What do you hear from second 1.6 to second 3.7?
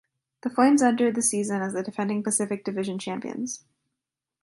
as the defending Pacific Division champions.